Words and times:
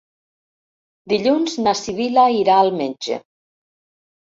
Dilluns 1.13 1.59
na 1.67 1.75
Sibil·la 1.83 2.25
irà 2.39 2.59
al 2.65 2.73
metge. 2.83 3.23